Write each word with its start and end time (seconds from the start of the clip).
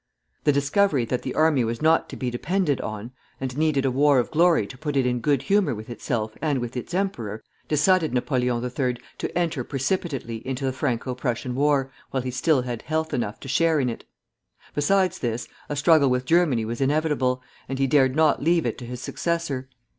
The 0.45 0.51
discovery 0.51 1.05
that 1.05 1.21
the 1.21 1.35
army 1.35 1.63
was 1.63 1.79
not 1.79 2.09
to 2.09 2.15
be 2.15 2.31
depended 2.31 2.81
on, 2.81 3.11
and 3.39 3.55
needed 3.55 3.85
a 3.85 3.91
war 3.91 4.17
of 4.17 4.31
glory 4.31 4.65
to 4.65 4.75
put 4.75 4.97
it 4.97 5.05
in 5.05 5.19
good 5.19 5.43
humor 5.43 5.75
with 5.75 5.91
itself 5.91 6.35
and 6.41 6.57
with 6.57 6.75
its 6.75 6.95
emperor, 6.95 7.43
decided 7.67 8.11
Napoleon 8.11 8.63
III. 8.63 8.97
to 9.19 9.37
enter 9.37 9.63
precipitately 9.63 10.37
into 10.37 10.65
the 10.65 10.73
Franco 10.73 11.13
Prussian 11.13 11.53
war 11.53 11.91
while 12.09 12.23
he 12.23 12.31
still 12.31 12.63
had 12.63 12.81
health 12.81 13.13
enough 13.13 13.39
to 13.41 13.47
share 13.47 13.79
in 13.79 13.89
it. 13.91 14.03
Besides 14.73 15.19
this, 15.19 15.47
a 15.69 15.75
struggle 15.75 16.09
with 16.09 16.25
Germany 16.25 16.65
was 16.65 16.81
inevitable, 16.81 17.43
and 17.69 17.77
he 17.77 17.85
dared 17.85 18.15
not 18.15 18.41
leave 18.41 18.65
it 18.65 18.79
to 18.79 18.87
his 18.87 19.01
successor. 19.01 19.69